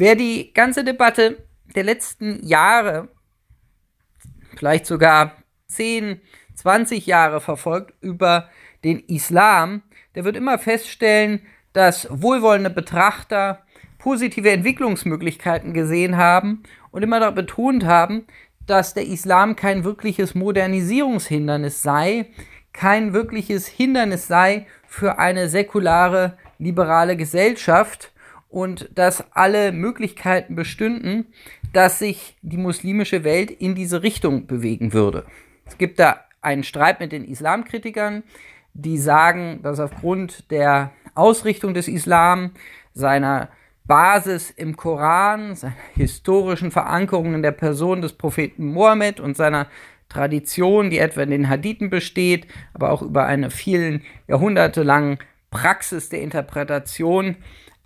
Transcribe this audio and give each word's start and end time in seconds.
Wer 0.00 0.16
die 0.16 0.54
ganze 0.54 0.82
Debatte 0.82 1.44
der 1.74 1.84
letzten 1.84 2.42
Jahre, 2.42 3.08
vielleicht 4.56 4.86
sogar 4.86 5.34
10, 5.66 6.22
20 6.54 7.04
Jahre 7.04 7.42
verfolgt 7.42 7.92
über 8.00 8.48
den 8.82 9.00
Islam, 9.00 9.82
der 10.14 10.24
wird 10.24 10.36
immer 10.36 10.58
feststellen, 10.58 11.42
dass 11.74 12.08
wohlwollende 12.10 12.70
Betrachter 12.70 13.62
positive 13.98 14.50
Entwicklungsmöglichkeiten 14.50 15.74
gesehen 15.74 16.16
haben 16.16 16.62
und 16.92 17.02
immer 17.02 17.30
betont 17.30 17.84
haben, 17.84 18.24
dass 18.66 18.94
der 18.94 19.04
Islam 19.06 19.54
kein 19.54 19.84
wirkliches 19.84 20.34
Modernisierungshindernis 20.34 21.82
sei, 21.82 22.30
kein 22.72 23.12
wirkliches 23.12 23.66
Hindernis 23.66 24.26
sei 24.26 24.66
für 24.86 25.18
eine 25.18 25.50
säkulare, 25.50 26.38
liberale 26.56 27.18
Gesellschaft 27.18 28.12
und 28.50 28.90
dass 28.94 29.24
alle 29.32 29.72
Möglichkeiten 29.72 30.56
bestünden, 30.56 31.26
dass 31.72 32.00
sich 32.00 32.36
die 32.42 32.56
muslimische 32.56 33.24
Welt 33.24 33.50
in 33.50 33.74
diese 33.74 34.02
Richtung 34.02 34.46
bewegen 34.46 34.92
würde. 34.92 35.24
Es 35.66 35.78
gibt 35.78 35.98
da 36.00 36.24
einen 36.42 36.64
Streit 36.64 37.00
mit 37.00 37.12
den 37.12 37.24
Islamkritikern, 37.24 38.24
die 38.74 38.98
sagen, 38.98 39.60
dass 39.62 39.78
aufgrund 39.78 40.50
der 40.50 40.92
Ausrichtung 41.14 41.74
des 41.74 41.88
Islam, 41.88 42.52
seiner 42.92 43.48
Basis 43.84 44.50
im 44.50 44.76
Koran, 44.76 45.54
seiner 45.54 45.74
historischen 45.94 46.70
Verankerung 46.70 47.34
in 47.34 47.42
der 47.42 47.52
Person 47.52 48.02
des 48.02 48.12
Propheten 48.12 48.66
Mohammed 48.66 49.20
und 49.20 49.36
seiner 49.36 49.66
Tradition, 50.08 50.90
die 50.90 50.98
etwa 50.98 51.22
in 51.22 51.30
den 51.30 51.48
Hadithen 51.48 51.88
besteht, 51.88 52.46
aber 52.74 52.90
auch 52.90 53.02
über 53.02 53.26
eine 53.26 53.50
vielen 53.50 54.02
Jahrhunderte 54.26 54.82
lange 54.82 55.18
Praxis 55.50 56.08
der 56.08 56.22
Interpretation, 56.22 57.36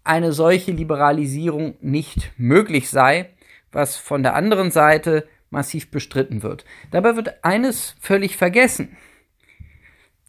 eine 0.05 0.33
solche 0.33 0.73
Liberalisierung 0.73 1.77
nicht 1.81 2.33
möglich 2.37 2.91
sei, 2.91 3.31
was 3.73 3.97
von 3.97 4.23
der 4.23 4.35
anderen 4.35 4.71
Seite 4.71 5.27
massiv 5.51 5.91
bestritten 5.91 6.43
wird. 6.43 6.65
Dabei 6.91 7.17
wird 7.17 7.45
eines 7.45 7.97
völlig 8.01 8.37
vergessen. 8.37 8.97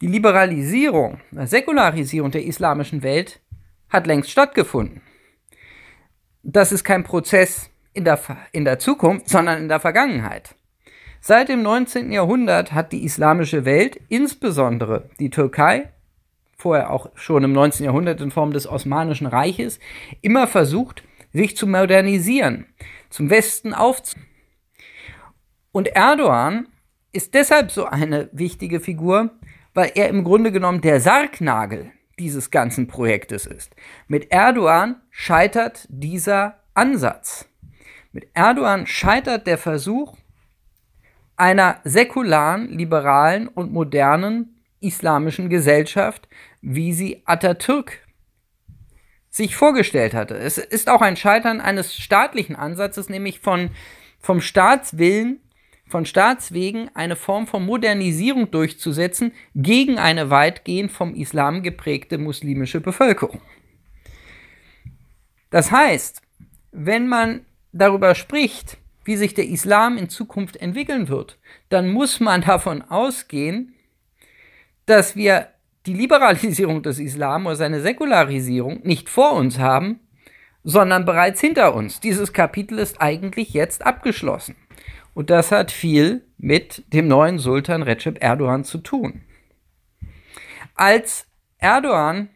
Die 0.00 0.06
Liberalisierung, 0.06 1.20
die 1.30 1.46
Säkularisierung 1.46 2.30
der 2.30 2.44
islamischen 2.44 3.02
Welt 3.02 3.40
hat 3.88 4.06
längst 4.06 4.30
stattgefunden 4.30 5.00
das 6.46 6.70
ist 6.70 6.84
kein 6.84 7.02
Prozess 7.02 7.70
in 7.92 8.04
der, 8.04 8.20
in 8.52 8.64
der 8.64 8.78
Zukunft, 8.78 9.28
sondern 9.28 9.58
in 9.58 9.68
der 9.68 9.80
Vergangenheit. 9.80 10.54
Seit 11.20 11.48
dem 11.48 11.62
19. 11.62 12.12
Jahrhundert 12.12 12.72
hat 12.72 12.92
die 12.92 13.04
islamische 13.04 13.64
Welt, 13.64 14.00
insbesondere 14.08 15.10
die 15.18 15.30
Türkei, 15.30 15.92
vorher 16.56 16.90
auch 16.90 17.10
schon 17.14 17.44
im 17.44 17.52
19. 17.52 17.84
Jahrhundert 17.84 18.20
in 18.20 18.30
Form 18.30 18.52
des 18.52 18.66
Osmanischen 18.66 19.26
Reiches, 19.26 19.78
immer 20.22 20.46
versucht, 20.46 21.02
sich 21.32 21.56
zu 21.56 21.66
modernisieren, 21.66 22.66
zum 23.10 23.30
Westen 23.30 23.74
aufzunehmen. 23.74 24.28
Und 25.70 25.88
Erdogan 25.88 26.68
ist 27.12 27.34
deshalb 27.34 27.70
so 27.70 27.84
eine 27.84 28.30
wichtige 28.32 28.80
Figur, 28.80 29.30
weil 29.74 29.92
er 29.94 30.08
im 30.08 30.24
Grunde 30.24 30.50
genommen 30.52 30.80
der 30.80 31.00
Sargnagel 31.00 31.92
dieses 32.18 32.50
ganzen 32.50 32.86
Projektes 32.86 33.46
ist. 33.46 33.76
Mit 34.08 34.32
Erdogan 34.32 35.02
scheitert 35.10 35.86
dieser 35.90 36.62
Ansatz. 36.72 37.46
Mit 38.12 38.28
Erdogan 38.32 38.86
scheitert 38.86 39.46
der 39.46 39.58
Versuch 39.58 40.16
einer 41.36 41.80
säkularen, 41.84 42.68
liberalen 42.68 43.48
und 43.48 43.72
modernen 43.72 44.55
islamischen 44.80 45.48
Gesellschaft, 45.48 46.28
wie 46.60 46.92
sie 46.92 47.22
Atatürk 47.24 48.00
sich 49.30 49.56
vorgestellt 49.56 50.14
hatte. 50.14 50.36
Es 50.36 50.58
ist 50.58 50.88
auch 50.88 51.02
ein 51.02 51.16
Scheitern 51.16 51.60
eines 51.60 51.94
staatlichen 51.94 52.56
Ansatzes, 52.56 53.08
nämlich 53.08 53.40
von, 53.40 53.70
vom 54.18 54.40
Staatswillen 54.40 55.40
von 55.88 56.04
Staatswegen 56.04 56.90
eine 56.94 57.16
Form 57.16 57.46
von 57.46 57.64
Modernisierung 57.64 58.50
durchzusetzen 58.50 59.32
gegen 59.54 59.98
eine 59.98 60.30
weitgehend 60.30 60.90
vom 60.90 61.14
Islam 61.14 61.62
geprägte 61.62 62.18
muslimische 62.18 62.80
Bevölkerung. 62.80 63.40
Das 65.50 65.70
heißt, 65.70 66.22
wenn 66.72 67.06
man 67.06 67.46
darüber 67.72 68.14
spricht, 68.14 68.78
wie 69.04 69.16
sich 69.16 69.34
der 69.34 69.46
Islam 69.46 69.96
in 69.96 70.08
Zukunft 70.08 70.56
entwickeln 70.56 71.08
wird, 71.08 71.38
dann 71.68 71.88
muss 71.90 72.18
man 72.18 72.40
davon 72.46 72.82
ausgehen, 72.82 73.75
dass 74.86 75.16
wir 75.16 75.48
die 75.84 75.94
Liberalisierung 75.94 76.82
des 76.82 76.98
Islam 76.98 77.46
oder 77.46 77.56
seine 77.56 77.80
Säkularisierung 77.80 78.80
nicht 78.82 79.08
vor 79.08 79.32
uns 79.32 79.58
haben, 79.58 80.00
sondern 80.64 81.04
bereits 81.04 81.40
hinter 81.40 81.74
uns. 81.74 82.00
Dieses 82.00 82.32
Kapitel 82.32 82.78
ist 82.78 83.00
eigentlich 83.00 83.50
jetzt 83.50 83.86
abgeschlossen. 83.86 84.56
Und 85.14 85.30
das 85.30 85.52
hat 85.52 85.70
viel 85.70 86.26
mit 86.38 86.84
dem 86.92 87.08
neuen 87.08 87.38
Sultan 87.38 87.82
Recep 87.82 88.22
Erdogan 88.22 88.64
zu 88.64 88.78
tun. 88.78 89.22
Als 90.74 91.26
Erdogan 91.58 92.28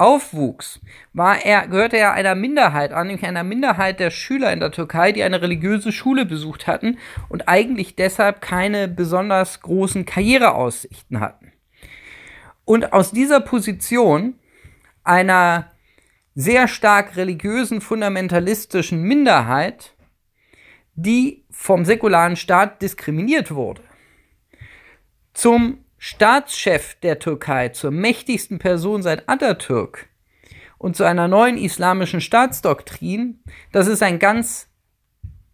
aufwuchs, 0.00 0.80
war 1.12 1.44
er, 1.44 1.68
gehörte 1.68 1.98
er 1.98 2.14
einer 2.14 2.34
Minderheit 2.34 2.92
an, 2.92 3.08
nämlich 3.08 3.26
einer 3.26 3.44
Minderheit 3.44 4.00
der 4.00 4.10
Schüler 4.10 4.52
in 4.52 4.60
der 4.60 4.70
Türkei, 4.70 5.12
die 5.12 5.22
eine 5.22 5.42
religiöse 5.42 5.92
Schule 5.92 6.24
besucht 6.24 6.66
hatten 6.66 6.98
und 7.28 7.48
eigentlich 7.48 7.96
deshalb 7.96 8.40
keine 8.40 8.88
besonders 8.88 9.60
großen 9.60 10.06
Karriereaussichten 10.06 11.20
hatten. 11.20 11.49
Und 12.70 12.92
aus 12.92 13.10
dieser 13.10 13.40
Position 13.40 14.38
einer 15.02 15.72
sehr 16.36 16.68
stark 16.68 17.16
religiösen, 17.16 17.80
fundamentalistischen 17.80 19.02
Minderheit 19.02 19.96
die 20.94 21.44
vom 21.50 21.84
säkularen 21.84 22.36
Staat 22.36 22.80
diskriminiert 22.80 23.52
wurde, 23.52 23.82
zum 25.34 25.78
Staatschef 25.98 26.94
der 27.02 27.18
Türkei, 27.18 27.70
zur 27.70 27.90
mächtigsten 27.90 28.60
Person 28.60 29.02
seit 29.02 29.28
Atatürk 29.28 30.06
und 30.78 30.94
zu 30.94 31.02
einer 31.02 31.26
neuen 31.26 31.58
islamischen 31.58 32.20
Staatsdoktrin, 32.20 33.40
das 33.72 33.88
ist 33.88 34.04
ein 34.04 34.20
ganz 34.20 34.68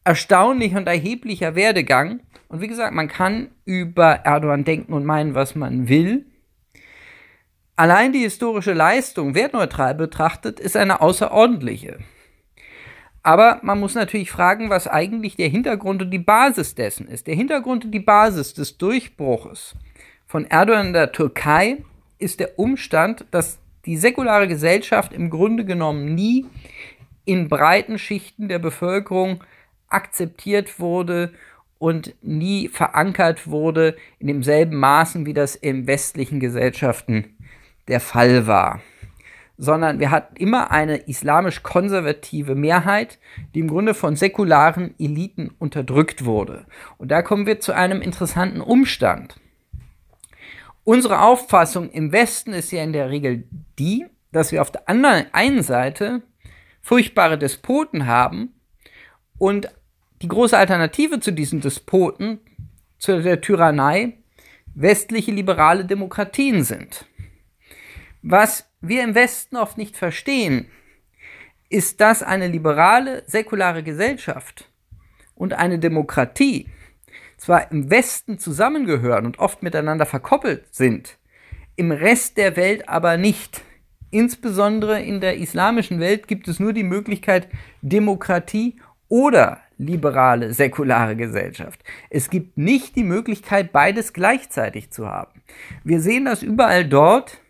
erstaunlicher 0.04 0.76
und 0.76 0.86
erheblicher 0.86 1.54
Werdegang. 1.54 2.20
Und 2.48 2.60
wie 2.60 2.68
gesagt, 2.68 2.92
man 2.92 3.08
kann 3.08 3.52
über 3.64 4.16
Erdogan 4.16 4.64
denken 4.64 4.92
und 4.92 5.06
meinen, 5.06 5.34
was 5.34 5.54
man 5.54 5.88
will. 5.88 6.26
Allein 7.78 8.12
die 8.12 8.20
historische 8.20 8.72
Leistung, 8.72 9.34
wertneutral 9.34 9.94
betrachtet, 9.94 10.58
ist 10.60 10.78
eine 10.78 11.02
außerordentliche. 11.02 11.98
Aber 13.22 13.60
man 13.62 13.78
muss 13.78 13.94
natürlich 13.94 14.30
fragen, 14.30 14.70
was 14.70 14.88
eigentlich 14.88 15.36
der 15.36 15.48
Hintergrund 15.48 16.00
und 16.00 16.10
die 16.10 16.18
Basis 16.18 16.74
dessen 16.74 17.06
ist. 17.06 17.26
Der 17.26 17.34
Hintergrund 17.34 17.84
und 17.84 17.90
die 17.90 18.00
Basis 18.00 18.54
des 18.54 18.78
Durchbruches 18.78 19.74
von 20.26 20.46
Erdogan 20.46 20.86
in 20.86 20.92
der 20.94 21.12
Türkei 21.12 21.84
ist 22.18 22.40
der 22.40 22.58
Umstand, 22.58 23.26
dass 23.30 23.58
die 23.84 23.98
säkulare 23.98 24.48
Gesellschaft 24.48 25.12
im 25.12 25.28
Grunde 25.28 25.66
genommen 25.66 26.14
nie 26.14 26.46
in 27.26 27.48
breiten 27.48 27.98
Schichten 27.98 28.48
der 28.48 28.58
Bevölkerung 28.58 29.44
akzeptiert 29.88 30.80
wurde 30.80 31.34
und 31.78 32.14
nie 32.22 32.68
verankert 32.68 33.46
wurde 33.46 33.96
in 34.18 34.28
demselben 34.28 34.76
Maßen, 34.76 35.26
wie 35.26 35.34
das 35.34 35.56
in 35.56 35.86
westlichen 35.86 36.40
Gesellschaften 36.40 37.35
der 37.88 38.00
Fall 38.00 38.46
war 38.46 38.80
sondern 39.58 40.00
wir 40.00 40.10
hatten 40.10 40.36
immer 40.36 40.70
eine 40.70 40.96
islamisch-konservative 40.96 42.54
Mehrheit, 42.54 43.18
die 43.54 43.60
im 43.60 43.68
Grunde 43.68 43.94
von 43.94 44.16
säkularen 44.16 44.94
Eliten 44.98 45.50
unterdrückt 45.58 46.24
wurde. 46.24 46.66
Und 46.98 47.10
da 47.10 47.22
kommen 47.22 47.46
wir 47.46 47.60
zu 47.60 47.72
einem 47.72 48.02
interessanten 48.02 48.60
Umstand. 48.60 49.36
Unsere 50.84 51.20
Auffassung 51.20 51.90
im 51.90 52.12
Westen 52.12 52.52
ist 52.52 52.70
ja 52.70 52.82
in 52.82 52.92
der 52.92 53.10
Regel 53.10 53.44
die, 53.78 54.06
dass 54.30 54.52
wir 54.52 54.62
auf 54.62 54.70
der 54.70 54.88
anderen 54.88 55.26
einen 55.32 55.62
Seite 55.62 56.22
furchtbare 56.82 57.38
Despoten 57.38 58.06
haben 58.06 58.54
und 59.38 59.68
die 60.22 60.28
große 60.28 60.56
Alternative 60.56 61.20
zu 61.20 61.32
diesen 61.32 61.60
Despoten, 61.60 62.38
zu 62.98 63.20
der 63.20 63.40
Tyrannei, 63.40 64.18
westliche 64.74 65.32
liberale 65.32 65.84
Demokratien 65.84 66.62
sind. 66.62 67.06
Was 68.28 68.68
wir 68.80 69.04
im 69.04 69.14
Westen 69.14 69.56
oft 69.56 69.78
nicht 69.78 69.96
verstehen, 69.96 70.66
ist, 71.68 72.00
dass 72.00 72.24
eine 72.24 72.48
liberale, 72.48 73.22
säkulare 73.28 73.84
Gesellschaft 73.84 74.68
und 75.36 75.52
eine 75.52 75.78
Demokratie 75.78 76.68
zwar 77.36 77.70
im 77.70 77.88
Westen 77.88 78.40
zusammengehören 78.40 79.26
und 79.26 79.38
oft 79.38 79.62
miteinander 79.62 80.06
verkoppelt 80.06 80.64
sind, 80.74 81.18
im 81.76 81.92
Rest 81.92 82.36
der 82.36 82.56
Welt 82.56 82.88
aber 82.88 83.16
nicht. 83.16 83.62
Insbesondere 84.10 85.00
in 85.00 85.20
der 85.20 85.36
islamischen 85.36 86.00
Welt 86.00 86.26
gibt 86.26 86.48
es 86.48 86.58
nur 86.58 86.72
die 86.72 86.82
Möglichkeit 86.82 87.46
Demokratie 87.80 88.80
oder 89.06 89.60
liberale, 89.78 90.52
säkulare 90.52 91.14
Gesellschaft. 91.14 91.78
Es 92.10 92.28
gibt 92.28 92.58
nicht 92.58 92.96
die 92.96 93.04
Möglichkeit, 93.04 93.70
beides 93.70 94.12
gleichzeitig 94.12 94.90
zu 94.90 95.06
haben. 95.06 95.42
Wir 95.84 96.00
sehen 96.00 96.24
das 96.24 96.42
überall 96.42 96.88
dort, 96.88 97.40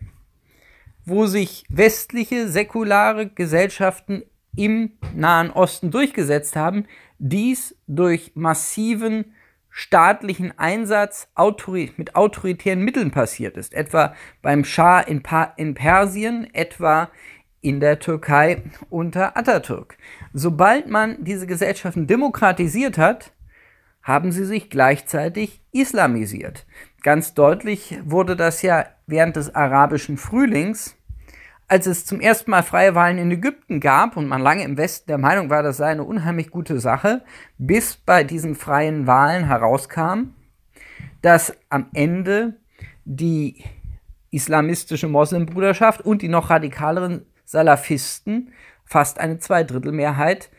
wo 1.07 1.25
sich 1.25 1.63
westliche 1.69 2.49
säkulare 2.49 3.27
Gesellschaften 3.29 4.23
im 4.57 4.91
Nahen 5.15 5.51
Osten 5.51 5.89
durchgesetzt 5.89 6.57
haben, 6.57 6.85
dies 7.17 7.77
durch 7.87 8.33
massiven 8.35 9.33
staatlichen 9.69 10.57
Einsatz 10.59 11.29
mit 11.95 12.15
autoritären 12.15 12.81
Mitteln 12.81 13.11
passiert 13.11 13.55
ist, 13.55 13.73
etwa 13.73 14.15
beim 14.41 14.65
Schah 14.65 14.99
in, 14.99 15.23
pa 15.23 15.53
in 15.55 15.75
Persien, 15.75 16.53
etwa 16.53 17.09
in 17.61 17.79
der 17.79 17.99
Türkei 17.99 18.63
unter 18.89 19.37
Atatürk. 19.37 19.97
Sobald 20.33 20.89
man 20.89 21.23
diese 21.23 21.47
Gesellschaften 21.47 22.07
demokratisiert 22.07 22.97
hat, 22.97 23.31
haben 24.03 24.33
sie 24.33 24.45
sich 24.45 24.69
gleichzeitig 24.69 25.61
islamisiert. 25.71 26.65
Ganz 27.01 27.33
deutlich 27.33 27.97
wurde 28.03 28.35
das 28.35 28.61
ja 28.61 28.85
während 29.05 29.37
des 29.37 29.55
arabischen 29.55 30.17
Frühlings, 30.17 30.96
als 31.67 31.85
es 31.85 32.05
zum 32.05 32.21
ersten 32.21 32.51
Mal 32.51 32.63
freie 32.63 32.95
Wahlen 32.95 33.17
in 33.17 33.29
Ägypten 33.29 33.79
gab 33.79 34.15
und 34.15 34.27
man 34.27 34.41
lange 34.41 34.63
im 34.63 34.77
Westen 34.77 35.07
der 35.07 35.17
Meinung 35.17 35.49
war, 35.49 35.63
das 35.63 35.77
sei 35.77 35.87
eine 35.87 36.03
unheimlich 36.03 36.49
gute 36.49 36.79
Sache, 36.79 37.23
bis 37.57 37.97
bei 37.97 38.23
diesen 38.23 38.55
freien 38.55 39.05
Wahlen 39.05 39.45
herauskam, 39.45 40.33
dass 41.21 41.53
am 41.69 41.87
Ende 41.93 42.55
die 43.03 43.63
islamistische 44.31 45.07
Moslembruderschaft 45.07 46.01
und 46.01 46.21
die 46.21 46.29
noch 46.29 46.49
radikaleren 46.49 47.25
Salafisten 47.43 48.53
fast 48.85 49.19
eine 49.19 49.39
Zweidrittelmehrheit 49.39 50.49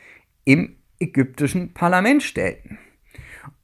im 0.45 0.77
ägyptischen 0.99 1.73
Parlament 1.73 2.23
stellten. 2.23 2.79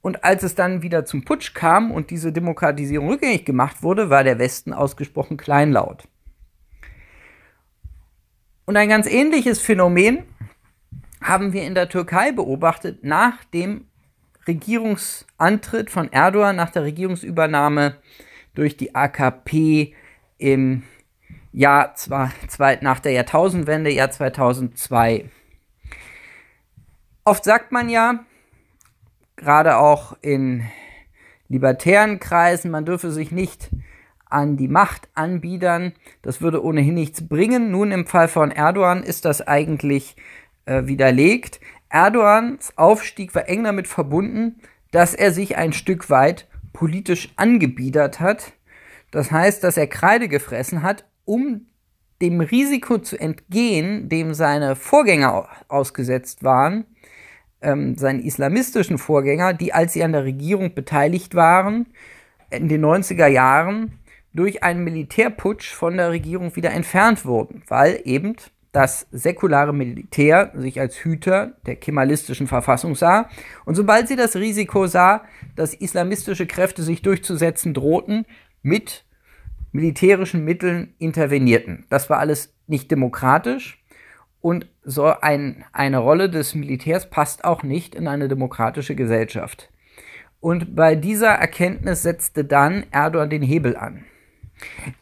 Und 0.01 0.23
als 0.23 0.43
es 0.43 0.55
dann 0.55 0.81
wieder 0.81 1.05
zum 1.05 1.25
Putsch 1.25 1.53
kam 1.53 1.91
und 1.91 2.09
diese 2.11 2.31
Demokratisierung 2.31 3.09
rückgängig 3.09 3.45
gemacht 3.45 3.83
wurde, 3.83 4.09
war 4.09 4.23
der 4.23 4.39
Westen 4.39 4.73
ausgesprochen 4.73 5.37
kleinlaut. 5.37 6.07
Und 8.65 8.77
ein 8.77 8.89
ganz 8.89 9.07
ähnliches 9.07 9.61
Phänomen 9.61 10.23
haben 11.21 11.53
wir 11.53 11.63
in 11.63 11.75
der 11.75 11.89
Türkei 11.89 12.31
beobachtet 12.31 13.03
nach 13.03 13.43
dem 13.45 13.85
Regierungsantritt 14.47 15.89
von 15.89 16.11
Erdogan, 16.11 16.55
nach 16.55 16.71
der 16.71 16.83
Regierungsübernahme 16.83 17.97
durch 18.53 18.77
die 18.77 18.95
AKP 18.95 19.93
im 20.37 20.83
Jahr 21.51 21.95
zwei, 21.95 22.29
zwei, 22.47 22.77
nach 22.81 22.99
der 22.99 23.13
Jahrtausendwende, 23.13 23.91
Jahr 23.91 24.11
2002. 24.11 25.29
Oft 27.23 27.43
sagt 27.43 27.71
man 27.71 27.89
ja, 27.89 28.25
gerade 29.35 29.77
auch 29.77 30.17
in 30.21 30.63
libertären 31.47 32.19
Kreisen, 32.19 32.71
man 32.71 32.85
dürfe 32.85 33.11
sich 33.11 33.31
nicht 33.31 33.69
an 34.35 34.57
die 34.57 34.67
Macht 34.67 35.07
anbiedern. 35.13 35.93
Das 36.21 36.41
würde 36.41 36.63
ohnehin 36.63 36.95
nichts 36.95 37.25
bringen. 37.25 37.71
Nun 37.71 37.93
im 37.93 38.05
Fall 38.05 38.27
von 38.27 38.51
Erdogan 38.51 39.01
ist 39.01 39.23
das 39.23 39.41
eigentlich 39.41 40.17
äh, 40.65 40.85
widerlegt. 40.85 41.61
Erdogans 41.89 42.77
Aufstieg 42.77 43.33
war 43.33 43.47
eng 43.47 43.63
damit 43.63 43.87
verbunden, 43.87 44.57
dass 44.91 45.13
er 45.13 45.31
sich 45.31 45.55
ein 45.55 45.71
Stück 45.71 46.09
weit 46.09 46.49
politisch 46.73 47.31
angebiedert 47.37 48.19
hat. 48.19 48.51
Das 49.09 49.31
heißt, 49.31 49.63
dass 49.63 49.77
er 49.77 49.87
Kreide 49.87 50.27
gefressen 50.27 50.83
hat, 50.83 51.05
um 51.23 51.67
dem 52.21 52.41
Risiko 52.41 52.97
zu 52.97 53.17
entgehen, 53.17 54.09
dem 54.09 54.33
seine 54.33 54.75
Vorgänger 54.75 55.47
ausgesetzt 55.69 56.43
waren, 56.43 56.85
ähm, 57.61 57.95
seinen 57.95 58.19
islamistischen 58.19 58.97
Vorgänger, 58.97 59.53
die, 59.53 59.71
als 59.71 59.93
sie 59.93 60.03
an 60.03 60.11
der 60.11 60.25
Regierung 60.25 60.73
beteiligt 60.75 61.35
waren, 61.35 61.87
in 62.49 62.67
den 62.67 62.83
90er 62.83 63.27
Jahren 63.27 63.99
durch 64.35 64.63
einen 64.63 64.83
Militärputsch 64.83 65.73
von 65.73 65.97
der 65.97 66.11
Regierung 66.11 66.55
wieder 66.55 66.71
entfernt 66.71 67.25
wurden, 67.25 67.63
weil 67.67 68.01
eben 68.03 68.35
das 68.71 69.07
säkulare 69.11 69.73
Militär 69.73 70.51
sich 70.55 70.81
als 70.81 70.97
Hüter 70.97 71.53
der 71.65 71.77
kemalistischen 71.77 72.45
Verfassung 72.45 72.93
sah. 72.93 73.29
Und 73.63 73.75
sobald 73.75 74.09
sie 74.09 74.17
das 74.17 74.35
Risiko 74.35 74.85
sah, 74.85 75.23
dass 75.55 75.73
islamistische 75.73 76.45
Kräfte 76.45 76.83
sich 76.83 77.01
durchzusetzen 77.01 77.73
drohten, 77.73 78.25
mit 78.61 79.05
militärischen 79.71 80.43
Mitteln 80.43 80.93
intervenierten. 80.97 81.85
Das 81.89 82.09
war 82.09 82.19
alles 82.19 82.53
nicht 82.67 82.91
demokratisch 82.91 83.81
und 84.41 84.67
so 84.83 85.05
ein, 85.05 85.65
eine 85.71 85.99
Rolle 85.99 86.29
des 86.29 86.53
Militärs 86.53 87.09
passt 87.09 87.45
auch 87.45 87.63
nicht 87.63 87.95
in 87.95 88.07
eine 88.07 88.27
demokratische 88.27 88.95
Gesellschaft. 88.95 89.71
Und 90.39 90.75
bei 90.75 90.95
dieser 90.95 91.29
Erkenntnis 91.29 92.03
setzte 92.03 92.45
dann 92.45 92.85
Erdogan 92.91 93.29
den 93.29 93.41
Hebel 93.41 93.75
an. 93.75 94.05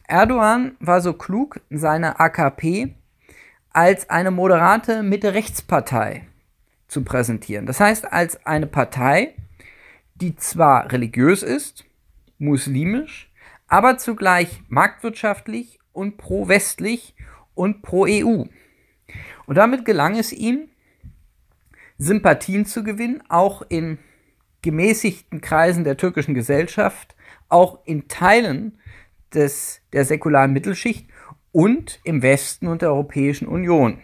Erdogan 0.06 0.76
war 0.80 1.00
so 1.00 1.12
klug, 1.12 1.60
seine 1.70 2.20
AKP 2.20 2.94
als 3.70 4.08
eine 4.08 4.30
moderate 4.30 5.02
Mitte-Rechts-Partei 5.02 6.26
zu 6.88 7.02
präsentieren. 7.02 7.66
Das 7.66 7.80
heißt, 7.80 8.12
als 8.12 8.46
eine 8.46 8.66
Partei, 8.66 9.34
die 10.14 10.36
zwar 10.36 10.92
religiös 10.92 11.42
ist, 11.42 11.84
muslimisch, 12.38 13.30
aber 13.66 13.98
zugleich 13.98 14.62
marktwirtschaftlich 14.68 15.80
und 15.92 16.16
pro-westlich 16.16 17.14
und 17.54 17.82
pro-EU. 17.82 18.44
Und 19.46 19.54
damit 19.56 19.84
gelang 19.84 20.16
es 20.16 20.32
ihm, 20.32 20.68
Sympathien 21.98 22.66
zu 22.66 22.84
gewinnen, 22.84 23.22
auch 23.28 23.62
in 23.68 23.98
gemäßigten 24.62 25.40
Kreisen 25.40 25.84
der 25.84 25.96
türkischen 25.96 26.34
Gesellschaft, 26.34 27.14
auch 27.48 27.80
in 27.84 28.08
Teilen 28.08 28.78
des, 29.34 29.80
der 29.92 30.04
säkularen 30.04 30.52
Mittelschicht 30.52 31.08
und 31.52 32.00
im 32.04 32.22
Westen 32.22 32.66
und 32.66 32.82
der 32.82 32.90
Europäischen 32.90 33.46
Union. 33.46 33.98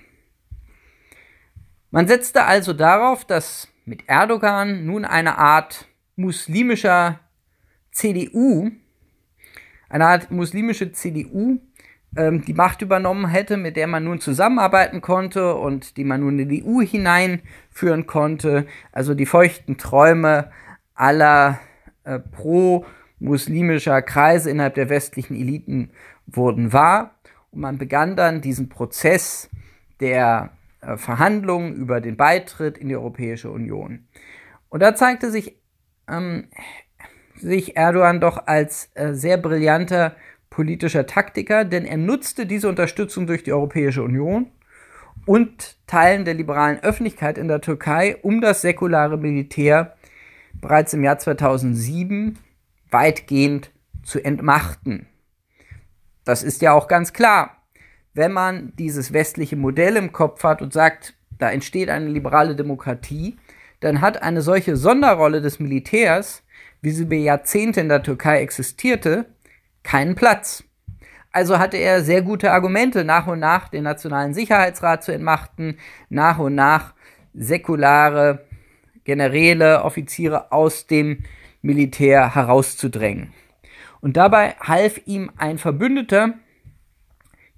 Man 1.90 2.06
setzte 2.06 2.44
also 2.44 2.72
darauf, 2.72 3.24
dass 3.24 3.68
mit 3.84 4.08
Erdogan 4.08 4.84
nun 4.84 5.04
eine 5.04 5.38
Art 5.38 5.88
muslimischer 6.14 7.18
CDU, 7.90 8.70
eine 9.88 10.06
Art 10.06 10.30
muslimische 10.30 10.92
CDU 10.92 11.58
ähm, 12.16 12.44
die 12.44 12.54
Macht 12.54 12.82
übernommen 12.82 13.28
hätte, 13.28 13.56
mit 13.56 13.76
der 13.76 13.86
man 13.86 14.04
nun 14.04 14.20
zusammenarbeiten 14.20 15.00
konnte 15.00 15.54
und 15.54 15.96
die 15.96 16.04
man 16.04 16.20
nun 16.20 16.38
in 16.38 16.48
die 16.48 16.64
EU 16.64 16.80
hineinführen 16.80 18.06
konnte. 18.06 18.66
Also 18.92 19.14
die 19.14 19.26
feuchten 19.26 19.76
Träume 19.78 20.50
aller 20.94 21.60
äh, 22.04 22.18
pro 22.18 22.84
muslimischer 23.20 24.02
Kreise 24.02 24.50
innerhalb 24.50 24.74
der 24.74 24.88
westlichen 24.88 25.36
Eliten 25.36 25.90
wurden 26.26 26.72
wahr. 26.72 27.14
Und 27.50 27.60
man 27.60 27.78
begann 27.78 28.16
dann 28.16 28.40
diesen 28.40 28.68
Prozess 28.68 29.48
der 30.00 30.50
äh, 30.80 30.96
Verhandlungen 30.96 31.74
über 31.74 32.00
den 32.00 32.16
Beitritt 32.16 32.78
in 32.78 32.88
die 32.88 32.96
Europäische 32.96 33.50
Union. 33.50 34.06
Und 34.68 34.80
da 34.80 34.94
zeigte 34.94 35.30
sich, 35.30 35.56
ähm, 36.08 36.48
sich 37.36 37.76
Erdogan 37.76 38.20
doch 38.20 38.46
als 38.46 38.90
äh, 38.94 39.12
sehr 39.12 39.36
brillanter 39.36 40.16
politischer 40.48 41.06
Taktiker, 41.06 41.64
denn 41.64 41.84
er 41.84 41.96
nutzte 41.96 42.46
diese 42.46 42.68
Unterstützung 42.68 43.26
durch 43.26 43.44
die 43.44 43.52
Europäische 43.52 44.02
Union 44.02 44.50
und 45.26 45.76
Teilen 45.86 46.24
der 46.24 46.34
liberalen 46.34 46.80
Öffentlichkeit 46.80 47.38
in 47.38 47.48
der 47.48 47.60
Türkei, 47.60 48.16
um 48.22 48.40
das 48.40 48.62
säkulare 48.62 49.16
Militär 49.16 49.96
bereits 50.60 50.92
im 50.92 51.04
Jahr 51.04 51.18
2007 51.18 52.38
weitgehend 52.90 53.70
zu 54.02 54.22
entmachten. 54.24 55.06
Das 56.24 56.42
ist 56.42 56.62
ja 56.62 56.72
auch 56.72 56.88
ganz 56.88 57.12
klar. 57.12 57.56
Wenn 58.14 58.32
man 58.32 58.72
dieses 58.76 59.12
westliche 59.12 59.56
Modell 59.56 59.96
im 59.96 60.12
Kopf 60.12 60.42
hat 60.44 60.62
und 60.62 60.72
sagt, 60.72 61.14
da 61.38 61.50
entsteht 61.50 61.88
eine 61.88 62.08
liberale 62.08 62.56
Demokratie, 62.56 63.36
dann 63.80 64.00
hat 64.00 64.22
eine 64.22 64.42
solche 64.42 64.76
Sonderrolle 64.76 65.40
des 65.40 65.58
Militärs, 65.58 66.42
wie 66.82 66.90
sie 66.90 67.04
über 67.04 67.16
Jahrzehnte 67.16 67.80
in 67.80 67.88
der 67.88 68.02
Türkei 68.02 68.40
existierte, 68.40 69.26
keinen 69.82 70.14
Platz. 70.14 70.64
Also 71.32 71.58
hatte 71.58 71.76
er 71.76 72.02
sehr 72.02 72.22
gute 72.22 72.52
Argumente, 72.52 73.04
nach 73.04 73.26
und 73.26 73.38
nach 73.38 73.68
den 73.68 73.84
Nationalen 73.84 74.34
Sicherheitsrat 74.34 75.04
zu 75.04 75.12
entmachten, 75.12 75.78
nach 76.08 76.38
und 76.38 76.54
nach 76.54 76.94
säkulare 77.34 78.46
Generäle, 79.04 79.82
Offiziere 79.84 80.52
aus 80.52 80.86
dem 80.86 81.24
Militär 81.62 82.34
herauszudrängen. 82.34 83.32
Und 84.00 84.16
dabei 84.16 84.56
half 84.60 85.00
ihm 85.06 85.30
ein 85.36 85.58
Verbündeter, 85.58 86.34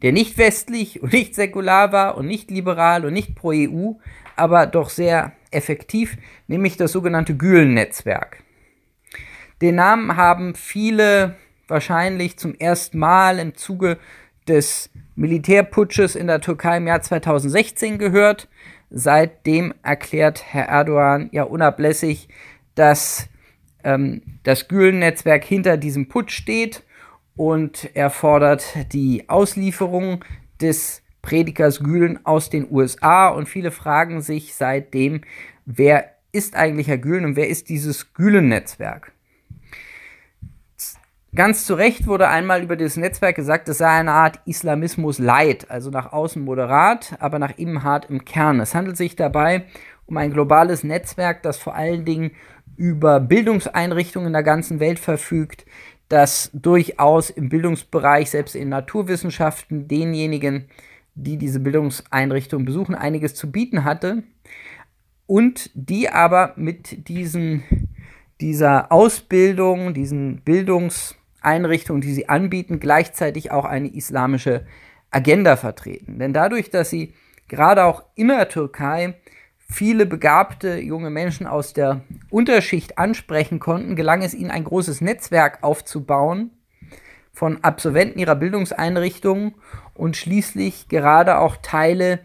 der 0.03 0.13
nicht 0.13 0.39
westlich 0.39 1.03
und 1.03 1.13
nicht 1.13 1.35
säkular 1.35 1.93
war 1.93 2.17
und 2.17 2.27
nicht 2.27 2.51
liberal 2.51 3.05
und 3.05 3.13
nicht 3.13 3.37
pro 3.37 3.53
EU, 3.53 3.93
aber 4.35 4.67
doch 4.67 4.91
sehr 4.91 5.33
effektiv, 5.51 6.17
nämlich 6.49 6.77
das 6.77 6.93
sogenannte 6.93 7.37
Gülen-Netzwerk. 7.37 8.43
Den 9.61 9.77
Namen 9.77 10.17
haben 10.17 10.55
viele 10.57 11.37
wahrscheinlich 11.69 12.37
zum 12.37 12.55
ersten 12.55 12.99
Mal 12.99 13.39
im 13.39 13.55
Zuge 13.55 13.99
des 14.49 14.91
Militärputsches 15.15 16.17
in 16.17 16.27
der 16.27 16.41
Türkei 16.41 16.79
im 16.79 16.87
Jahr 16.87 17.01
2016 17.01 17.99
gehört. 17.99 18.49
Seitdem 18.91 19.73
erklärt 19.83 20.43
Herr 20.53 20.67
Erdogan 20.67 21.29
ja 21.33 21.45
unablässig, 21.45 22.29
dass 22.75 23.29
ähm, 23.85 24.23
das 24.43 24.69
Gülen-Netzwerk 24.69 25.45
hinter 25.45 25.77
diesem 25.77 26.09
Putsch 26.09 26.33
steht 26.33 26.83
und 27.37 27.91
er 27.95 28.11
fordert 28.11 28.65
die 28.93 29.29
Auslieferung 29.29 30.25
des 30.61 31.03
Predikers 31.23 31.81
Gülen 31.81 32.25
aus 32.27 32.51
den 32.51 32.71
USA 32.71 33.29
und 33.29 33.49
viele 33.49 33.71
fragen 33.71 34.21
sich 34.21 34.55
seitdem, 34.55 35.23
wer 35.65 36.11
ist 36.33 36.57
eigentlich 36.57 36.89
Herr 36.89 36.99
Gülen 36.99 37.25
und 37.25 37.37
wer 37.37 37.49
ist 37.49 37.69
dieses 37.69 38.12
Gülen-Netzwerk? 38.15 39.12
Ganz 41.35 41.65
zu 41.65 41.75
Recht 41.75 42.07
wurde 42.07 42.29
einmal 42.29 42.62
über 42.62 42.77
dieses 42.77 42.99
Netzwerk 42.99 43.37
gesagt, 43.37 43.67
es 43.69 43.79
sei 43.79 43.89
eine 43.89 44.12
Art 44.12 44.41
Islamismus 44.45 45.19
light, 45.19 45.71
also 45.71 45.89
nach 45.89 46.12
außen 46.12 46.43
moderat, 46.43 47.17
aber 47.21 47.39
nach 47.39 47.57
innen 47.57 47.83
hart 47.83 48.11
im 48.11 48.27
Kern. 48.27 48.61
Es 48.61 48.75
handelt 48.75 48.99
sich 48.99 49.17
dabei 49.17 49.65
um 50.05 50.19
ein 50.19 50.31
globales 50.31 50.85
Netzwerk, 50.85 51.43
das 51.43 51.57
vor 51.57 51.75
allen 51.75 52.05
Dingen 52.05 52.33
über 52.76 53.21
Bildungseinrichtungen 53.21 54.29
in 54.29 54.33
der 54.33 54.43
ganzen 54.43 54.81
Welt 54.81 54.99
verfügt, 54.99 55.64
das 56.09 56.50
durchaus 56.52 57.31
im 57.31 57.49
Bildungsbereich, 57.49 58.31
selbst 58.31 58.55
in 58.55 58.69
Naturwissenschaften, 58.69 59.88
denjenigen, 59.88 60.67
die 61.14 61.37
diese 61.37 61.61
Bildungseinrichtungen 61.61 62.67
besuchen, 62.67 62.95
einiges 62.95 63.35
zu 63.35 63.50
bieten 63.50 63.85
hatte 63.85 64.23
und 65.26 65.71
die 65.75 66.09
aber 66.09 66.52
mit 66.57 67.09
diesen, 67.09 67.62
dieser 68.41 68.93
Ausbildung, 68.93 69.95
diesen 69.95 70.43
Bildungseinrichtungen, 70.43 72.02
die 72.02 72.12
sie 72.12 72.29
anbieten, 72.29 72.81
gleichzeitig 72.81 73.50
auch 73.50 73.64
eine 73.64 73.88
islamische 73.88 74.67
Agenda 75.11 75.57
vertreten. 75.57 76.19
Denn 76.19 76.33
dadurch, 76.33 76.71
dass 76.71 76.91
sie 76.91 77.14
gerade 77.49 77.85
auch 77.85 78.05
in 78.14 78.29
der 78.29 78.49
Türkei 78.49 79.14
viele 79.73 80.07
begabte 80.07 80.79
junge 80.79 81.11
Menschen 81.11 81.47
aus 81.47 81.73
der 81.73 82.02
Unterschicht 82.31 82.99
ansprechen 82.99 83.59
konnten, 83.59 83.97
gelang 83.97 84.23
es 84.23 84.35
ihnen, 84.35 84.50
ein 84.50 84.64
großes 84.64 85.00
Netzwerk 85.00 85.59
aufzubauen 85.62 86.50
von 87.33 87.64
Absolventen 87.64 88.19
ihrer 88.19 88.35
Bildungseinrichtungen 88.35 89.55
und 89.95 90.17
schließlich 90.17 90.88
gerade 90.88 91.38
auch 91.38 91.57
Teile 91.57 92.21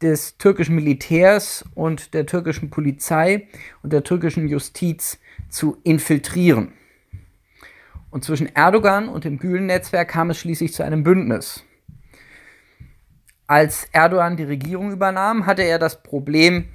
des 0.00 0.38
türkischen 0.38 0.74
Militärs 0.74 1.64
und 1.74 2.14
der 2.14 2.26
türkischen 2.26 2.70
Polizei 2.70 3.48
und 3.82 3.92
der 3.92 4.02
türkischen 4.02 4.48
Justiz 4.48 5.18
zu 5.48 5.78
infiltrieren. 5.84 6.72
Und 8.10 8.24
zwischen 8.24 8.54
Erdogan 8.54 9.08
und 9.08 9.24
dem 9.24 9.38
Gülen-Netzwerk 9.38 10.08
kam 10.08 10.30
es 10.30 10.38
schließlich 10.38 10.72
zu 10.72 10.82
einem 10.82 11.02
Bündnis. 11.02 11.64
Als 13.46 13.86
Erdogan 13.92 14.36
die 14.36 14.44
Regierung 14.44 14.90
übernahm, 14.90 15.46
hatte 15.46 15.62
er 15.62 15.78
das 15.78 16.02
Problem, 16.02 16.68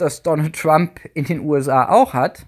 das 0.00 0.22
Donald 0.22 0.56
Trump 0.56 1.00
in 1.14 1.24
den 1.24 1.40
USA 1.40 1.88
auch 1.88 2.14
hat, 2.14 2.46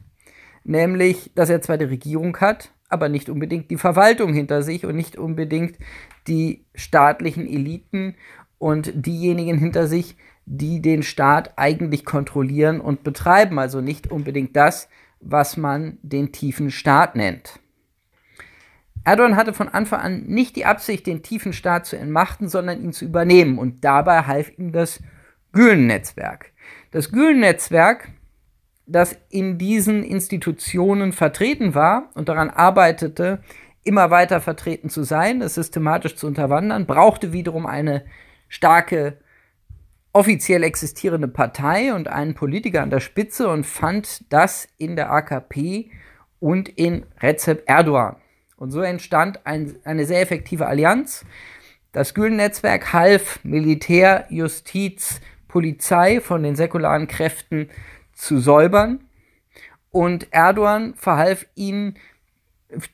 nämlich, 0.64 1.32
dass 1.35 1.50
er 1.50 1.62
zwar 1.62 1.78
die 1.78 1.87
Regierung 1.87 2.37
hat, 2.38 2.73
aber 2.88 3.09
nicht 3.09 3.28
unbedingt 3.28 3.71
die 3.71 3.78
Verwaltung 3.78 4.35
hinter 4.35 4.62
sich 4.62 4.85
und 4.85 4.97
nicht 4.97 5.16
unbedingt 5.16 5.78
die 6.28 6.64
staatlichen 6.75 7.47
Eliten 7.47 8.14
und 8.59 8.92
diejenigen 8.94 9.59
hinter 9.59 9.87
sich, 9.87 10.16
die 10.44 10.82
den 10.82 11.02
Staat 11.02 11.54
eigentlich 11.56 12.04
kontrollieren 12.04 12.80
und 12.80 13.02
betreiben, 13.02 13.59
also 13.59 13.80
nicht 13.80 14.11
unbedingt 14.11 14.56
das, 14.56 14.88
was 15.21 15.56
man 15.56 15.99
den 16.02 16.32
tiefen 16.32 16.71
Staat 16.71 17.16
nennt. 17.16 17.61
Erdogan 19.04 19.37
hatte 19.37 19.52
von 19.52 19.68
Anfang 19.68 20.00
an 20.00 20.23
nicht 20.26 20.54
die 20.54 20.64
Absicht, 20.64 21.06
den 21.06 21.23
tiefen 21.23 21.52
Staat 21.52 21.87
zu 21.87 21.97
entmachten, 21.97 22.49
sondern 22.49 22.82
ihn 22.82 22.92
zu 22.92 23.04
übernehmen. 23.04 23.59
Und 23.59 23.85
dabei 23.85 24.23
half 24.23 24.56
ihm 24.59 24.73
das 24.73 25.00
Gülen-Netzwerk. 25.52 26.51
Das 26.93 27.11
Gülen-Netzwerk, 27.11 28.11
das 28.87 29.17
in 29.31 29.57
diesen 29.57 30.05
Institutionen 30.05 31.13
vertreten 31.13 31.75
war 31.75 32.11
und 32.15 32.29
daran 32.29 32.51
arbeitete, 32.51 33.43
immer 33.83 34.11
weiter 34.11 34.43
vertreten 34.43 34.91
zu 34.91 35.03
sein, 35.03 35.41
es 35.41 35.55
systematisch 35.55 36.17
zu 36.17 36.27
unterwandern, 36.27 36.87
brauchte 36.87 37.33
wiederum 37.33 37.67
eine 37.67 38.05
starke 38.49 39.17
offiziell 40.13 40.63
existierende 40.63 41.29
Partei 41.29 41.95
und 41.95 42.09
einen 42.09 42.35
Politiker 42.35 42.83
an 42.83 42.91
der 42.91 43.01
Spitze 43.01 43.49
und 43.49 43.65
fand 43.65 44.31
das 44.31 44.69
in 44.77 44.95
der 44.95 45.11
AKP 45.11 45.91
und 46.41 46.69
in 46.69 47.07
Recep 47.21 47.63
Erdogan. 47.67 48.17
Und 48.57 48.71
so 48.71 48.83
entstand 48.83 49.47
ein, 49.47 49.77
eine 49.85 50.05
sehr 50.05 50.21
effektive 50.21 50.67
Allianz. 50.67 51.25
Das 51.93 52.13
Gülen-Netzwerk 52.13 52.93
half 52.93 53.41
Militär, 53.43 54.27
Justiz, 54.29 55.21
Polizei 55.52 56.23
von 56.23 56.42
den 56.42 56.56
säkularen 56.56 57.06
Kräften 57.06 57.68
zu 58.14 58.38
säubern. 58.38 59.00
Und 59.90 60.28
Erdogan 60.30 60.94
verhalf 60.94 61.44
ihnen 61.54 61.99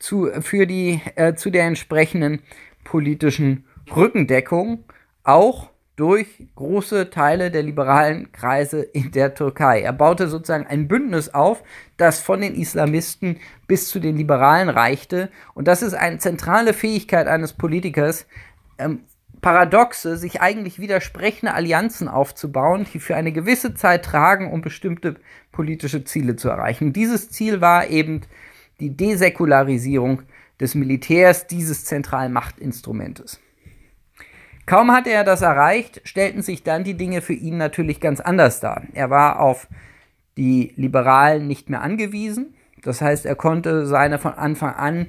zu, 0.01 0.29
für 0.41 0.67
die, 0.67 1.01
äh, 1.15 1.35
zu 1.35 1.51
der 1.51 1.67
entsprechenden 1.67 2.43
politischen 2.83 3.65
Rückendeckung, 3.95 4.85
auch 5.23 5.71
durch 5.95 6.27
große 6.57 7.11
Teile 7.11 7.53
der 7.53 7.63
liberalen 7.63 8.33
Kreise 8.33 8.83
in 8.83 9.13
der 9.13 9.35
Türkei. 9.35 9.81
Er 9.83 9.93
baute 9.93 10.27
sozusagen 10.27 10.67
ein 10.67 10.89
Bündnis 10.89 11.33
auf, 11.33 11.63
das 11.97 12.19
von 12.19 12.41
den 12.41 12.57
Islamisten 12.57 13.39
bis 13.69 13.89
zu 13.89 14.01
den 14.01 14.17
Liberalen 14.17 14.69
reichte. 14.69 15.31
Und 15.55 15.69
das 15.69 15.83
ist 15.83 15.95
eine 15.95 16.19
zentrale 16.19 16.73
Fähigkeit 16.73 17.29
eines 17.29 17.53
Politikers, 17.53 18.27
ähm, 18.79 19.05
paradoxe, 19.41 20.17
sich 20.17 20.41
eigentlich 20.41 20.79
widersprechende 20.79 21.55
Allianzen 21.55 22.09
aufzubauen, 22.09 22.87
die 22.93 22.99
für 22.99 23.17
eine 23.17 23.33
gewisse 23.33 23.75
Zeit 23.75 24.05
tragen, 24.05 24.51
um 24.51 24.61
bestimmte 24.61 25.17
politische 25.53 26.05
Ziele 26.05 26.37
zu 26.37 26.49
erreichen. 26.49 26.93
Dieses 26.93 27.31
Ziel 27.31 27.61
war 27.61 27.89
eben 27.89 28.23
die 28.81 28.97
Desäkularisierung 28.97 30.23
des 30.61 30.75
Militärs, 30.75 31.47
dieses 31.47 31.85
zentralen 31.85 32.33
Machtinstrumentes. 32.33 33.41
Kaum 34.67 34.93
hatte 34.93 35.11
er 35.11 35.25
das 35.25 35.41
erreicht, 35.41 36.03
stellten 36.05 36.43
sich 36.43 36.63
dann 36.63 36.85
die 36.85 36.97
Dinge 36.97 37.23
für 37.23 37.33
ihn 37.33 37.57
natürlich 37.57 38.01
ganz 38.01 38.21
anders 38.21 38.61
dar. 38.61 38.83
Er 38.93 39.09
war 39.09 39.41
auf 39.41 39.67
die 40.37 40.75
Liberalen 40.77 41.47
nicht 41.47 41.71
mehr 41.71 41.81
angewiesen. 41.81 42.55
Das 42.83 43.01
heißt, 43.01 43.25
er 43.25 43.35
konnte 43.35 43.87
seine 43.87 44.19
von 44.19 44.35
Anfang 44.35 44.75
an 44.75 45.07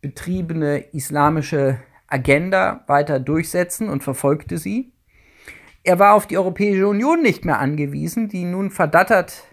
betriebene 0.00 0.78
islamische 0.92 1.78
Agenda 2.08 2.84
weiter 2.86 3.20
durchsetzen 3.20 3.88
und 3.88 4.02
verfolgte 4.02 4.58
sie. 4.58 4.92
Er 5.82 5.98
war 5.98 6.14
auf 6.14 6.26
die 6.26 6.38
Europäische 6.38 6.88
Union 6.88 7.22
nicht 7.22 7.44
mehr 7.44 7.58
angewiesen, 7.58 8.28
die 8.28 8.44
nun 8.44 8.70
verdattert 8.70 9.44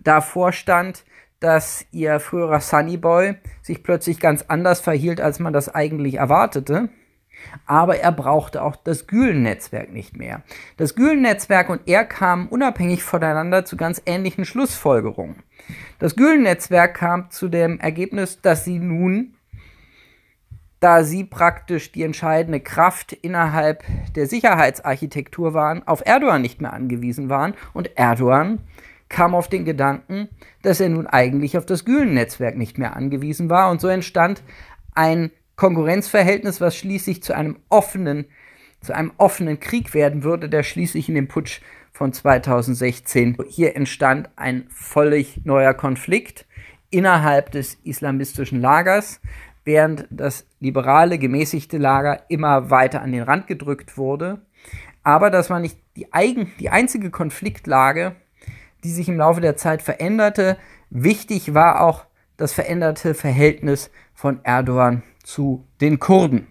davor 0.00 0.52
stand, 0.52 1.04
dass 1.40 1.86
ihr 1.90 2.20
früherer 2.20 2.60
Sunnyboy 2.60 3.36
sich 3.62 3.82
plötzlich 3.82 4.18
ganz 4.18 4.44
anders 4.48 4.80
verhielt, 4.80 5.20
als 5.20 5.38
man 5.38 5.52
das 5.52 5.68
eigentlich 5.68 6.16
erwartete 6.16 6.88
aber 7.66 7.98
er 7.98 8.12
brauchte 8.12 8.62
auch 8.62 8.76
das 8.76 9.06
Gülen-Netzwerk 9.06 9.92
nicht 9.92 10.16
mehr. 10.16 10.42
Das 10.76 10.94
Gülen-Netzwerk 10.94 11.68
und 11.68 11.82
er 11.86 12.04
kamen 12.04 12.48
unabhängig 12.48 13.02
voneinander 13.02 13.64
zu 13.64 13.76
ganz 13.76 14.02
ähnlichen 14.06 14.44
Schlussfolgerungen. 14.44 15.42
Das 15.98 16.16
Gülen-Netzwerk 16.16 16.94
kam 16.94 17.30
zu 17.30 17.48
dem 17.48 17.80
Ergebnis, 17.80 18.40
dass 18.40 18.64
sie 18.64 18.78
nun, 18.78 19.33
da 20.84 21.02
sie 21.02 21.24
praktisch 21.24 21.92
die 21.92 22.02
entscheidende 22.02 22.60
Kraft 22.60 23.14
innerhalb 23.14 23.82
der 24.16 24.26
Sicherheitsarchitektur 24.26 25.54
waren, 25.54 25.82
auf 25.88 26.02
Erdogan 26.04 26.42
nicht 26.42 26.60
mehr 26.60 26.74
angewiesen 26.74 27.30
waren. 27.30 27.54
Und 27.72 27.96
Erdogan 27.96 28.58
kam 29.08 29.34
auf 29.34 29.48
den 29.48 29.64
Gedanken, 29.64 30.28
dass 30.60 30.80
er 30.80 30.90
nun 30.90 31.06
eigentlich 31.06 31.56
auf 31.56 31.64
das 31.64 31.86
Gülen-Netzwerk 31.86 32.58
nicht 32.58 32.76
mehr 32.76 32.96
angewiesen 32.96 33.48
war. 33.48 33.70
Und 33.70 33.80
so 33.80 33.88
entstand 33.88 34.42
ein 34.94 35.30
Konkurrenzverhältnis, 35.56 36.60
was 36.60 36.76
schließlich 36.76 37.22
zu 37.22 37.34
einem 37.34 37.56
offenen, 37.70 38.26
zu 38.82 38.94
einem 38.94 39.12
offenen 39.16 39.60
Krieg 39.60 39.94
werden 39.94 40.22
würde, 40.22 40.50
der 40.50 40.64
schließlich 40.64 41.08
in 41.08 41.14
dem 41.14 41.28
Putsch 41.28 41.62
von 41.92 42.12
2016 42.12 43.38
hier 43.48 43.74
entstand. 43.74 44.28
Ein 44.36 44.66
völlig 44.68 45.46
neuer 45.46 45.72
Konflikt 45.72 46.44
innerhalb 46.90 47.52
des 47.52 47.78
islamistischen 47.84 48.60
Lagers, 48.60 49.22
während 49.64 50.06
das 50.10 50.46
liberale, 50.60 51.18
gemäßigte 51.18 51.78
Lager 51.78 52.22
immer 52.28 52.70
weiter 52.70 53.02
an 53.02 53.12
den 53.12 53.22
Rand 53.22 53.46
gedrückt 53.46 53.96
wurde. 53.96 54.42
Aber 55.02 55.30
das 55.30 55.50
war 55.50 55.60
nicht 55.60 55.78
die, 55.96 56.12
eigen, 56.12 56.52
die 56.58 56.70
einzige 56.70 57.10
Konfliktlage, 57.10 58.16
die 58.82 58.90
sich 58.90 59.08
im 59.08 59.18
Laufe 59.18 59.40
der 59.40 59.56
Zeit 59.56 59.82
veränderte. 59.82 60.56
Wichtig 60.90 61.54
war 61.54 61.80
auch 61.80 62.04
das 62.36 62.52
veränderte 62.52 63.14
Verhältnis 63.14 63.90
von 64.14 64.40
Erdogan 64.44 65.02
zu 65.22 65.66
den 65.80 65.98
Kurden. 65.98 66.46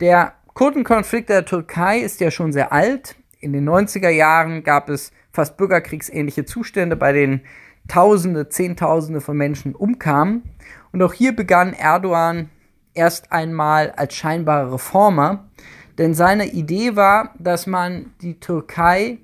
Der 0.00 0.34
Kurdenkonflikt 0.54 1.28
der 1.28 1.44
Türkei 1.44 1.98
ist 1.98 2.20
ja 2.20 2.30
schon 2.30 2.52
sehr 2.52 2.72
alt. 2.72 3.16
In 3.40 3.52
den 3.52 3.68
90er 3.68 4.10
Jahren 4.10 4.62
gab 4.62 4.88
es 4.88 5.12
fast 5.32 5.56
bürgerkriegsähnliche 5.56 6.44
Zustände, 6.44 6.94
bei 6.96 7.12
denen 7.12 7.42
Tausende, 7.92 8.48
Zehntausende 8.48 9.20
von 9.20 9.36
Menschen 9.36 9.74
umkamen. 9.74 10.44
Und 10.92 11.02
auch 11.02 11.12
hier 11.12 11.36
begann 11.36 11.74
Erdogan 11.74 12.48
erst 12.94 13.32
einmal 13.32 13.90
als 13.90 14.14
scheinbarer 14.14 14.72
Reformer, 14.72 15.50
denn 15.98 16.14
seine 16.14 16.46
Idee 16.46 16.96
war, 16.96 17.34
dass 17.38 17.66
man 17.66 18.14
die 18.22 18.40
Türkei 18.40 19.18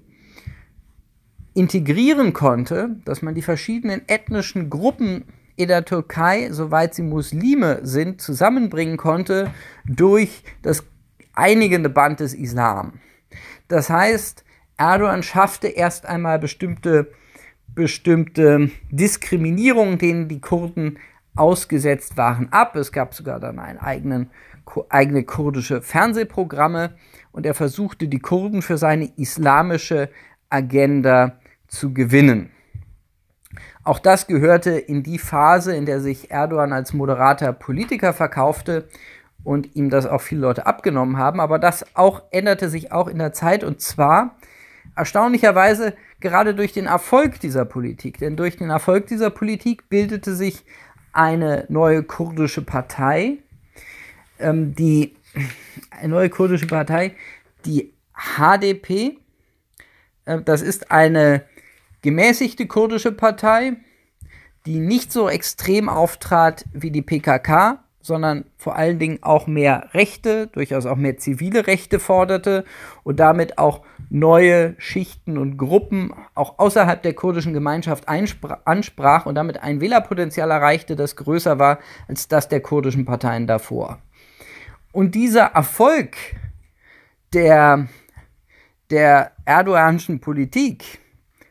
integrieren 1.55 2.35
konnte, 2.35 3.01
dass 3.07 3.23
man 3.23 3.35
die 3.35 3.41
verschiedenen 3.41 4.03
ethnischen 4.07 4.69
Gruppen 4.69 5.25
in 5.57 5.69
der 5.69 5.87
Türkei, 5.87 6.51
soweit 6.53 6.95
sie 6.95 7.01
Muslime 7.03 7.81
sind, 7.85 8.21
zusammenbringen 8.21 8.99
konnte 8.99 9.51
durch 9.87 10.43
das 10.61 10.85
einigende 11.33 11.89
Band 11.89 12.21
des 12.21 12.35
Islam. 12.35 13.01
Das 13.69 13.89
heißt, 13.89 14.45
Erdogan 14.77 15.23
schaffte 15.23 15.69
erst 15.69 16.05
einmal 16.05 16.39
bestimmte, 16.39 17.13
bestimmte 17.79 18.71
Diskriminierungen, 18.91 19.99
denen 19.99 20.27
die 20.27 20.41
Kurden 20.41 20.99
ausgesetzt 21.37 22.17
waren, 22.17 22.53
ab. 22.53 22.75
Es 22.75 22.91
gab 22.91 23.15
sogar 23.15 23.39
dann 23.39 23.61
einen 23.61 23.79
eigenen, 23.79 24.31
eigene 24.89 25.23
kurdische 25.23 25.81
Fernsehprogramme 25.81 26.95
und 27.31 27.47
er 27.47 27.55
versuchte, 27.55 28.09
die 28.09 28.19
Kurden 28.19 28.63
für 28.63 28.79
seine 28.79 29.13
islamische 29.17 30.11
Agenda 30.51 31.39
zu 31.69 31.95
gewinnen. 31.95 32.51
Auch 33.85 34.01
das 34.01 34.27
gehörte 34.27 34.73
in 34.73 35.05
die 35.05 35.19
Phase, 35.19 35.77
in 35.77 35.87
der 35.87 36.01
sich 36.01 36.33
Erdogan 36.33 36.73
als 36.73 36.93
moderater 36.93 37.53
Politiker 37.53 38.13
verkaufte 38.13 38.89
und 39.45 39.77
ihm 39.77 39.89
das 39.89 40.05
auch 40.05 40.21
viele 40.21 40.41
Leute 40.41 40.67
abgenommen 40.67 41.17
haben. 41.17 41.39
Aber 41.39 41.61
das 41.61 41.85
auch 41.95 42.25
änderte 42.33 42.69
sich 42.69 42.91
auch 42.91 43.07
in 43.07 43.19
der 43.19 43.33
Zeit 43.33 43.63
und 43.63 43.81
zwar 43.81 44.37
erstaunlicherweise 44.99 45.95
gerade 46.21 46.55
durch 46.55 46.73
den 46.73 46.87
Erfolg 46.87 47.39
dieser 47.41 47.65
Politik. 47.65 48.19
Denn 48.19 48.37
durch 48.37 48.57
den 48.57 48.71
Erfolg 48.71 49.07
dieser 49.07 49.31
Politik 49.31 49.89
bildete 49.89 50.35
sich 50.35 50.65
eine 51.13 51.65
neue 51.69 52.03
kurdische 52.03 52.63
Partei, 52.63 53.39
ähm, 54.41 54.75
die 54.75 55.15
eine 55.91 56.09
neue 56.09 56.29
kurdische 56.29 56.67
Partei, 56.67 57.15
die 57.65 57.93
HDP. 58.37 59.19
Äh, 60.25 60.43
das 60.43 60.63
ist 60.63 60.91
eine 60.91 61.45
gemäßigte 62.03 62.67
kurdische 62.67 63.13
Partei, 63.13 63.77
die 64.67 64.81
nicht 64.81 65.13
so 65.13 65.29
extrem 65.29 65.89
auftrat 65.89 66.65
wie 66.73 66.91
die 66.91 67.03
PKK, 67.03 67.85
sondern 68.01 68.45
vor 68.57 68.77
allen 68.77 68.99
Dingen 68.99 69.19
auch 69.23 69.47
mehr 69.47 69.89
Rechte, 69.93 70.47
durchaus 70.49 70.87
auch 70.87 70.97
mehr 70.97 71.19
zivile 71.19 71.67
Rechte 71.67 71.99
forderte 71.99 72.65
und 73.03 73.21
damit 73.21 73.59
auch 73.59 73.83
neue 74.09 74.75
Schichten 74.79 75.37
und 75.37 75.57
Gruppen 75.59 76.15
auch 76.35 76.59
außerhalb 76.59 77.03
der 77.03 77.15
kurdischen 77.15 77.53
Gemeinschaft 77.53 78.09
ansprach 78.09 79.27
und 79.27 79.35
damit 79.35 79.63
ein 79.63 79.81
Wählerpotenzial 79.81 80.51
erreichte, 80.51 80.97
das 80.97 81.17
größer 81.17 81.59
war 81.59 81.79
als 82.07 82.29
das 82.29 82.49
der 82.49 82.61
kurdischen 82.61 83.05
Parteien 83.05 83.47
davor. 83.47 83.99
Und 84.93 85.15
dieser 85.15 85.47
Erfolg 85.47 86.17
der, 87.33 87.89
der 88.91 89.33
erdoganischen 89.45 90.21
Politik, 90.21 91.01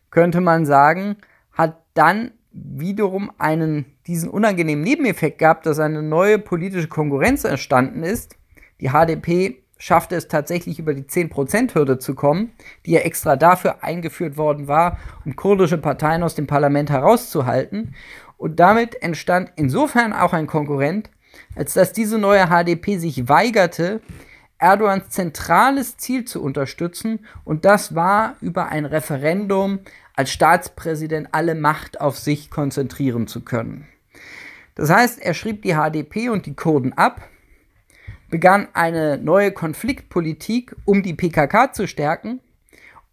könnte 0.10 0.42
man 0.42 0.66
sagen, 0.66 1.18
hat 1.54 1.78
dann 1.94 2.32
wiederum 2.64 3.32
einen, 3.38 3.86
diesen 4.08 4.30
unangenehmen 4.30 4.84
Nebeneffekt 4.84 5.40
gehabt, 5.40 5.66
dass 5.66 5.80
eine 5.80 6.02
neue 6.02 6.40
politische 6.40 6.88
Konkurrenz 6.88 7.44
entstanden 7.44 8.04
ist. 8.04 8.36
Die 8.82 8.90
HDP 8.90 9.64
schaffte 9.78 10.16
es 10.16 10.28
tatsächlich 10.28 10.80
über 10.80 10.94
die 10.94 11.04
10%-Hürde 11.04 12.00
zu 12.00 12.16
kommen, 12.16 12.52
die 12.86 12.92
ja 12.92 13.02
extra 13.02 13.36
dafür 13.36 13.84
eingeführt 13.84 14.38
worden 14.38 14.68
war, 14.68 14.98
um 15.26 15.36
kurdische 15.36 15.78
Parteien 15.78 16.24
aus 16.24 16.36
dem 16.36 16.48
Parlament 16.48 16.90
herauszuhalten. 16.90 17.94
Und 18.38 18.60
damit 18.60 19.02
entstand 19.02 19.52
insofern 19.56 20.14
auch 20.14 20.34
ein 20.34 20.48
Konkurrent, 20.48 21.10
als 21.56 21.74
dass 21.74 21.94
diese 21.94 22.18
neue 22.18 22.48
HDP 22.48 22.98
sich 22.98 23.30
weigerte, 23.30 24.02
Erdogans 24.60 25.10
zentrales 25.10 25.98
Ziel 25.98 26.26
zu 26.26 26.42
unterstützen, 26.42 27.26
und 27.44 27.66
das 27.66 27.96
war 27.96 28.36
über 28.42 28.70
ein 28.70 28.86
Referendum 28.86 29.80
als 30.16 30.32
Staatspräsident 30.32 31.30
alle 31.32 31.56
Macht 31.56 32.02
auf 32.02 32.18
sich 32.18 32.50
konzentrieren 32.50 33.28
zu 33.28 33.42
können. 33.42 33.88
Das 34.76 34.90
heißt, 34.90 35.22
er 35.22 35.34
schrieb 35.34 35.62
die 35.62 35.74
HDP 35.74 36.30
und 36.30 36.46
die 36.46 36.56
Kurden 36.56 36.94
ab, 36.94 37.28
begann 38.30 38.68
eine 38.74 39.18
neue 39.18 39.52
Konfliktpolitik, 39.52 40.76
um 40.86 41.02
die 41.02 41.14
PKK 41.14 41.74
zu 41.74 41.88
stärken, 41.88 42.42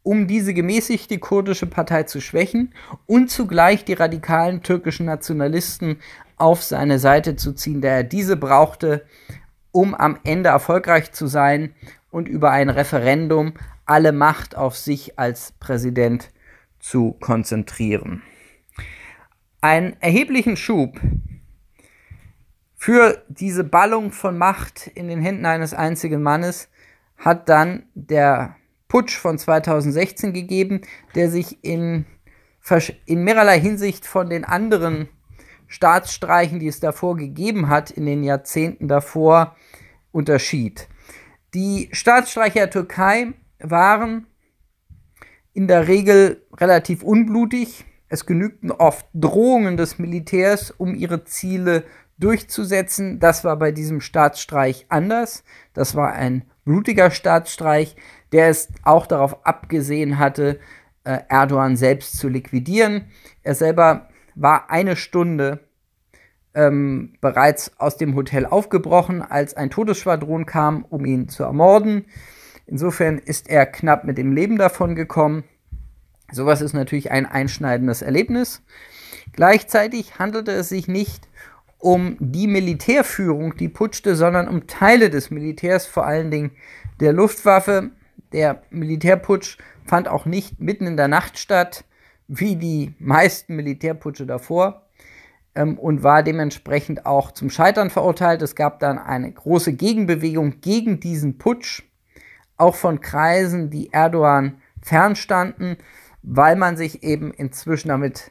um 0.03 0.27
diese 0.27 0.53
gemäßigte 0.53 1.19
kurdische 1.19 1.67
Partei 1.67 2.03
zu 2.03 2.21
schwächen 2.21 2.75
und 3.07 3.31
zugleich 3.31 3.85
die 3.85 3.95
radikalen 3.95 4.63
türkischen 4.63 5.07
Nationalisten 5.07 5.99
auf 6.37 6.63
seine 6.63 6.99
Seite 6.99 7.37
zu 7.37 7.53
ziehen, 7.53 7.81
da 7.81 7.89
er 7.89 8.05
diese 8.05 8.37
brauchte, 8.37 9.07
um 9.75 9.93
am 9.93 10.19
Ende 10.23 10.51
erfolgreich 10.51 11.11
zu 11.11 11.27
sein 11.27 11.75
und 12.11 12.29
über 12.29 12.53
ein 12.53 12.71
Referendum 12.71 13.55
alle 13.87 14.13
Macht 14.13 14.57
auf 14.57 14.77
sich 14.77 15.19
als 15.19 15.51
Präsident 15.59 16.31
zu 16.79 17.17
konzentrieren. 17.21 18.23
Einen 19.61 19.97
erheblichen 20.01 20.57
Schub 20.57 21.01
für 22.77 23.25
diese 23.29 23.65
Ballung 23.65 24.13
von 24.13 24.39
Macht 24.39 24.87
in 24.95 25.09
den 25.09 25.21
Händen 25.21 25.45
eines 25.45 25.75
einzigen 25.75 26.23
Mannes 26.23 26.69
hat 27.17 27.49
dann 27.49 27.87
der 27.95 28.55
Putsch 28.87 29.17
von 29.17 29.39
2016 29.39 30.33
gegeben, 30.33 30.83
der 31.17 31.31
sich 31.31 31.65
in, 31.65 32.07
in 33.07 33.25
mehrerlei 33.25 33.59
Hinsicht 33.59 34.07
von 34.07 34.31
den 34.31 34.45
anderen 34.45 35.09
Staatsstreichen, 35.67 36.59
die 36.59 36.69
es 36.69 36.81
davor 36.81 37.17
gegeben 37.17 37.69
hat, 37.69 37.91
in 37.91 38.07
den 38.07 38.23
Jahrzehnten 38.23 38.89
davor 38.89 39.57
unterschied. 40.13 40.89
Die 41.55 41.89
Staatsstreiche 41.93 42.61
der 42.61 42.71
Türkei 42.71 43.33
waren 43.61 44.27
in 45.53 45.69
der 45.69 45.89
Regel 45.89 46.45
relativ 46.57 47.03
unblutig. 47.03 47.85
Es 48.09 48.27
genügten 48.27 48.71
oft 48.71 49.07
Drohungen 49.15 49.77
des 49.77 49.99
Militärs, 49.99 50.71
um 50.71 50.95
ihre 50.95 51.25
Ziele 51.25 51.85
durchzusetzen. 52.19 53.19
Das 53.19 53.45
war 53.45 53.57
bei 53.57 53.73
diesem 53.73 54.01
Staatsstreich 54.01 54.87
anders. 54.89 55.45
Das 55.73 55.95
war 55.95 56.13
ein 56.13 56.45
blutiger 56.65 57.11
Staatsstreich, 57.11 57.97
der 58.33 58.49
es 58.49 58.69
auch 58.83 59.07
darauf 59.07 59.47
abgesehen 59.47 60.19
hatte, 60.19 60.59
äh, 61.05 61.21
Erdogan 61.29 61.77
selbst 61.77 62.19
zu 62.19 62.29
liquidieren. 62.29 63.07
Er 63.43 63.55
selber 63.55 64.09
war 64.35 64.71
eine 64.71 64.97
Stunde 64.97 65.61
ähm, 66.55 67.15
bereits 67.21 67.79
aus 67.79 67.97
dem 67.97 68.15
Hotel 68.15 68.47
aufgebrochen, 68.47 69.23
als 69.23 69.55
ein 69.55 69.71
Todesschwadron 69.71 70.47
kam, 70.47 70.85
um 70.89 71.05
ihn 71.05 71.29
zu 71.29 71.43
ermorden. 71.43 72.07
Insofern 72.67 73.19
ist 73.19 73.49
er 73.49 73.67
knapp 73.67 74.05
mit 74.05 74.19
dem 74.19 74.33
Leben 74.33 74.57
davon 74.57 74.95
gekommen. 74.95 75.45
Sowas 76.33 76.61
ist 76.61 76.73
natürlich 76.73 77.11
ein 77.11 77.27
einschneidendes 77.27 78.03
Erlebnis. 78.03 78.63
Gleichzeitig 79.33 80.19
handelte 80.19 80.53
es 80.53 80.69
sich 80.69 80.89
nicht 80.89 81.29
um 81.79 82.17
die 82.19 82.47
Militärführung, 82.47 83.57
die 83.57 83.69
putschte, 83.69 84.17
sondern 84.17 84.49
um 84.49 84.67
Teile 84.67 85.11
des 85.11 85.31
Militärs, 85.31 85.87
vor 85.87 86.07
allen 86.07 86.31
Dingen 86.31 86.53
der 87.01 87.13
Luftwaffe. 87.13 87.91
Der 88.33 88.63
Militärputsch 88.71 89.59
fand 89.85 90.09
auch 90.09 90.25
nicht 90.25 90.61
mitten 90.61 90.87
in 90.87 90.97
der 90.97 91.09
Nacht 91.09 91.39
statt, 91.39 91.85
wie 92.29 92.57
die 92.57 92.95
meisten 92.99 93.57
Militärputsche 93.57 94.27
davor, 94.27 94.85
ähm, 95.55 95.79
und 95.79 96.03
war 96.03 96.23
dementsprechend 96.23 97.07
auch 97.07 97.33
zum 97.33 97.51
Scheitern 97.51 97.91
verurteilt. 97.91 98.43
Es 98.43 98.55
gab 98.55 98.81
dann 98.81 98.99
eine 98.99 99.31
große 99.31 99.75
Gegenbewegung 99.75 100.61
gegen 100.61 101.01
diesen 101.01 101.39
Putsch 101.39 101.83
auch 102.57 102.75
von 102.75 103.01
Kreisen, 103.01 103.71
die 103.71 103.93
Erdogan 103.93 104.61
fernstanden, 104.81 105.77
weil 106.23 106.57
man 106.57 106.77
sich 106.77 107.03
eben 107.03 107.33
inzwischen 107.33 107.89
damit 107.89 108.31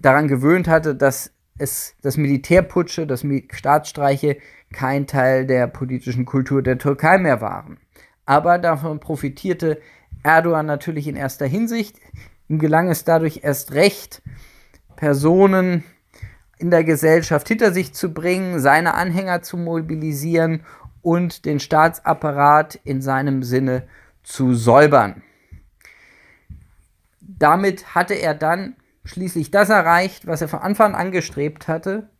daran 0.00 0.28
gewöhnt 0.28 0.68
hatte, 0.68 0.94
dass 0.94 1.32
es 1.58 1.94
das 2.02 2.16
Militärputsche, 2.16 3.06
das 3.06 3.24
Staatsstreiche 3.50 4.38
kein 4.72 5.06
Teil 5.06 5.46
der 5.46 5.66
politischen 5.66 6.24
Kultur 6.24 6.62
der 6.62 6.78
Türkei 6.78 7.18
mehr 7.18 7.40
waren. 7.40 7.78
Aber 8.26 8.58
davon 8.58 9.00
profitierte 9.00 9.80
Erdogan 10.22 10.66
natürlich 10.66 11.08
in 11.08 11.16
erster 11.16 11.46
Hinsicht. 11.46 11.96
Ihm 12.48 12.58
gelang 12.58 12.90
es 12.90 13.04
dadurch 13.04 13.40
erst 13.42 13.72
recht, 13.72 14.22
Personen 14.96 15.84
in 16.58 16.70
der 16.70 16.82
Gesellschaft 16.82 17.46
hinter 17.46 17.72
sich 17.72 17.94
zu 17.94 18.12
bringen, 18.12 18.58
seine 18.58 18.94
Anhänger 18.94 19.42
zu 19.42 19.56
mobilisieren 19.56 20.64
und 21.02 21.44
den 21.44 21.60
Staatsapparat 21.60 22.80
in 22.84 23.00
seinem 23.00 23.42
Sinne 23.42 23.86
zu 24.22 24.54
säubern. 24.54 25.22
Damit 27.20 27.94
hatte 27.94 28.14
er 28.14 28.34
dann 28.34 28.74
schließlich 29.04 29.50
das 29.50 29.68
erreicht, 29.68 30.26
was 30.26 30.42
er 30.42 30.48
von 30.48 30.60
Anfang 30.60 30.94
an 30.94 31.06
angestrebt 31.06 31.68
hatte, 31.68 32.10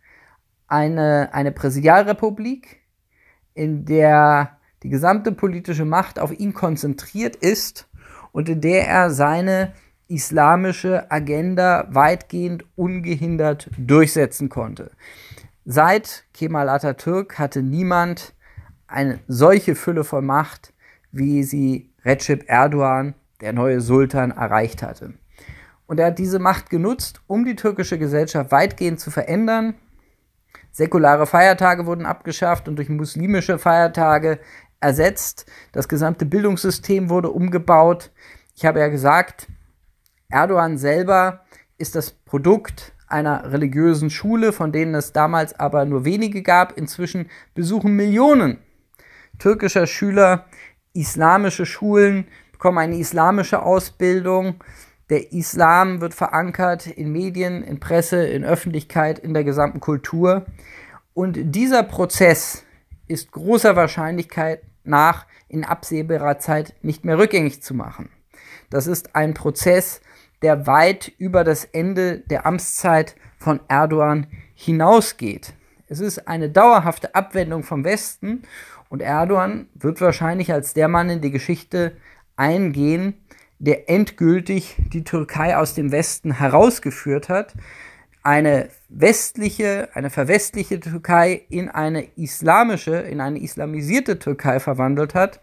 eine, 0.68 1.30
eine 1.32 1.50
Präsidialrepublik, 1.50 2.80
in 3.54 3.84
der 3.84 4.58
die 4.82 4.88
gesamte 4.88 5.32
politische 5.32 5.84
Macht 5.84 6.20
auf 6.20 6.38
ihn 6.38 6.54
konzentriert 6.54 7.34
ist 7.34 7.88
und 8.30 8.48
in 8.48 8.60
der 8.60 8.86
er 8.86 9.10
seine 9.10 9.72
islamische 10.08 11.10
Agenda 11.10 11.86
weitgehend 11.90 12.64
ungehindert 12.76 13.70
durchsetzen 13.76 14.48
konnte. 14.48 14.90
Seit 15.64 16.24
Kemal 16.32 16.68
Atatürk 16.70 17.38
hatte 17.38 17.62
niemand 17.62 18.34
eine 18.86 19.20
solche 19.28 19.74
Fülle 19.74 20.02
von 20.02 20.24
Macht, 20.24 20.72
wie 21.12 21.42
sie 21.42 21.90
Recep 22.04 22.48
Erdogan, 22.48 23.14
der 23.42 23.52
neue 23.52 23.80
Sultan, 23.80 24.30
erreicht 24.30 24.82
hatte. 24.82 25.12
Und 25.86 26.00
er 26.00 26.06
hat 26.06 26.18
diese 26.18 26.38
Macht 26.38 26.70
genutzt, 26.70 27.20
um 27.26 27.44
die 27.44 27.56
türkische 27.56 27.98
Gesellschaft 27.98 28.50
weitgehend 28.50 29.00
zu 29.00 29.10
verändern. 29.10 29.74
Säkulare 30.70 31.26
Feiertage 31.26 31.86
wurden 31.86 32.06
abgeschafft 32.06 32.68
und 32.68 32.76
durch 32.76 32.88
muslimische 32.88 33.58
Feiertage 33.58 34.38
ersetzt. 34.80 35.46
Das 35.72 35.88
gesamte 35.88 36.24
Bildungssystem 36.24 37.10
wurde 37.10 37.30
umgebaut. 37.30 38.10
Ich 38.54 38.64
habe 38.64 38.80
ja 38.80 38.88
gesagt, 38.88 39.48
Erdogan 40.30 40.76
selber 40.76 41.44
ist 41.78 41.94
das 41.94 42.10
Produkt 42.10 42.92
einer 43.06 43.50
religiösen 43.50 44.10
Schule, 44.10 44.52
von 44.52 44.72
denen 44.72 44.94
es 44.94 45.12
damals 45.12 45.58
aber 45.58 45.86
nur 45.86 46.04
wenige 46.04 46.42
gab. 46.42 46.76
Inzwischen 46.76 47.30
besuchen 47.54 47.96
Millionen 47.96 48.58
türkischer 49.38 49.86
Schüler 49.86 50.44
islamische 50.92 51.64
Schulen, 51.64 52.26
bekommen 52.52 52.78
eine 52.78 52.98
islamische 52.98 53.62
Ausbildung. 53.62 54.62
Der 55.10 55.32
Islam 55.32 56.00
wird 56.00 56.12
verankert 56.12 56.86
in 56.86 57.10
Medien, 57.12 57.62
in 57.62 57.80
Presse, 57.80 58.26
in 58.26 58.44
Öffentlichkeit, 58.44 59.18
in 59.18 59.32
der 59.32 59.44
gesamten 59.44 59.80
Kultur. 59.80 60.44
Und 61.14 61.38
dieser 61.54 61.82
Prozess 61.82 62.64
ist 63.06 63.32
großer 63.32 63.76
Wahrscheinlichkeit 63.76 64.62
nach 64.84 65.26
in 65.48 65.64
absehbarer 65.64 66.38
Zeit 66.38 66.74
nicht 66.82 67.04
mehr 67.04 67.16
rückgängig 67.16 67.62
zu 67.62 67.72
machen. 67.72 68.10
Das 68.70 68.86
ist 68.86 69.16
ein 69.16 69.32
Prozess, 69.32 70.02
der 70.42 70.66
weit 70.66 71.12
über 71.18 71.44
das 71.44 71.64
Ende 71.64 72.18
der 72.18 72.46
Amtszeit 72.46 73.16
von 73.38 73.60
Erdogan 73.68 74.26
hinausgeht. 74.54 75.54
Es 75.88 76.00
ist 76.00 76.28
eine 76.28 76.50
dauerhafte 76.50 77.14
Abwendung 77.14 77.62
vom 77.62 77.84
Westen 77.84 78.42
und 78.88 79.02
Erdogan 79.02 79.68
wird 79.74 80.00
wahrscheinlich 80.00 80.52
als 80.52 80.74
der 80.74 80.88
Mann 80.88 81.10
in 81.10 81.20
die 81.20 81.30
Geschichte 81.30 81.92
eingehen, 82.36 83.14
der 83.58 83.90
endgültig 83.90 84.76
die 84.92 85.04
Türkei 85.04 85.56
aus 85.56 85.74
dem 85.74 85.90
Westen 85.90 86.32
herausgeführt 86.32 87.28
hat, 87.28 87.54
eine 88.22 88.68
westliche, 88.88 89.88
eine 89.94 90.10
verwestliche 90.10 90.80
Türkei 90.80 91.46
in 91.48 91.68
eine 91.68 92.04
islamische, 92.16 92.96
in 92.96 93.20
eine 93.20 93.40
islamisierte 93.40 94.18
Türkei 94.18 94.60
verwandelt 94.60 95.14
hat. 95.14 95.40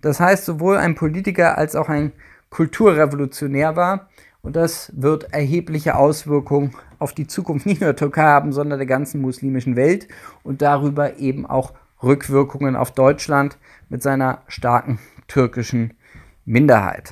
Das 0.00 0.20
heißt, 0.20 0.44
sowohl 0.44 0.78
ein 0.78 0.94
Politiker 0.94 1.58
als 1.58 1.76
auch 1.76 1.88
ein 1.88 2.12
Kulturrevolutionär 2.50 3.76
war. 3.76 4.08
Und 4.44 4.56
das 4.56 4.92
wird 4.94 5.32
erhebliche 5.32 5.96
Auswirkungen 5.96 6.74
auf 6.98 7.14
die 7.14 7.26
Zukunft 7.26 7.64
nicht 7.64 7.80
nur 7.80 7.88
der 7.88 7.96
Türkei 7.96 8.24
haben, 8.24 8.52
sondern 8.52 8.78
der 8.78 8.86
ganzen 8.86 9.22
muslimischen 9.22 9.74
Welt 9.74 10.06
und 10.42 10.60
darüber 10.60 11.16
eben 11.16 11.46
auch 11.46 11.72
Rückwirkungen 12.02 12.76
auf 12.76 12.92
Deutschland 12.92 13.56
mit 13.88 14.02
seiner 14.02 14.42
starken 14.46 14.98
türkischen 15.28 15.94
Minderheit. 16.44 17.02